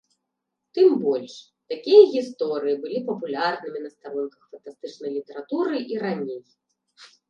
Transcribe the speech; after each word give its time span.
Тым 0.77 0.87
больш, 1.03 1.35
такія 1.73 2.01
гісторыі 2.15 2.75
былі 2.87 2.99
папулярнымі 3.11 3.79
на 3.87 3.95
старонках 3.95 4.41
фантастычнай 4.57 5.11
літаратуры 5.21 5.75
і 5.97 6.07
раней. 6.09 6.47